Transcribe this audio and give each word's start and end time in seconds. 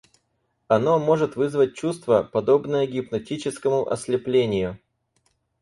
Оно 0.67 0.97
может 0.97 1.35
вызвать 1.35 1.75
чувство, 1.75 2.23
подобное 2.23 2.87
гипнотическому 2.87 3.87
ослеплению. 3.87 4.79